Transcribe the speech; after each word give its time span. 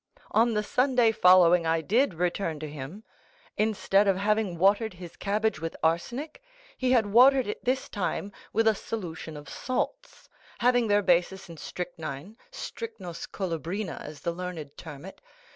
On 0.31 0.55
the 0.55 0.63
Sunday 0.63 1.11
following 1.11 1.67
I 1.67 1.81
did 1.81 2.15
return 2.15 2.59
to 2.61 2.67
him. 2.67 3.03
Instead 3.55 4.07
of 4.07 4.17
having 4.17 4.57
watered 4.57 4.95
his 4.95 5.15
cabbage 5.15 5.61
with 5.61 5.77
arsenic, 5.83 6.41
he 6.75 6.91
had 6.91 7.05
watered 7.13 7.45
it 7.45 7.63
this 7.63 7.87
time 7.87 8.31
with 8.51 8.67
a 8.67 8.73
solution 8.73 9.37
of 9.37 9.47
salts, 9.47 10.27
having 10.57 10.87
their 10.87 11.03
basis 11.03 11.49
in 11.51 11.57
strychnine, 11.57 12.35
strychnos 12.51 13.27
colubrina, 13.31 14.01
as 14.03 14.21
the 14.21 14.31
learned 14.31 14.75
term 14.75 15.05
it. 15.05 15.21